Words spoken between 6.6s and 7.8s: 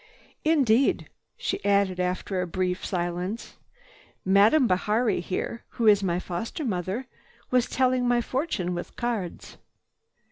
mother, was